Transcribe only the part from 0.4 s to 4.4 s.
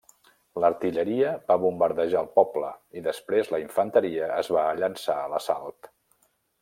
L'artilleria va bombardejar el poble i, després, la infanteria